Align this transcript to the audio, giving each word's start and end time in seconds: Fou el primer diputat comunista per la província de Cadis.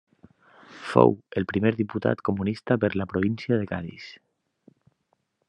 Fou 0.93 1.13
el 1.41 1.45
primer 1.51 1.71
diputat 1.81 2.23
comunista 2.31 2.79
per 2.85 2.91
la 3.03 3.07
província 3.13 3.61
de 3.61 3.69
Cadis. 3.75 4.09